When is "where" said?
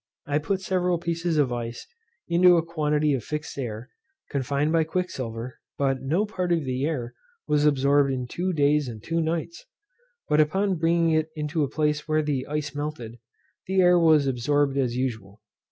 12.07-12.23